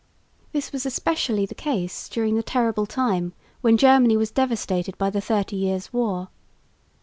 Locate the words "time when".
2.87-3.77